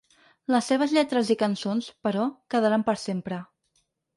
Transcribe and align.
Les 0.53 0.69
seves 0.71 0.95
lletres 0.95 1.29
i 1.35 1.37
cançons, 1.43 1.91
però, 2.07 2.25
quedaran 2.55 2.87
per 2.89 2.99
sempre. 3.07 3.43